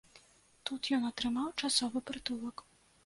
Тут 0.69 0.89
ён 0.97 1.05
атрымаў 1.09 1.53
часовы 1.67 2.05
прытулак. 2.09 2.65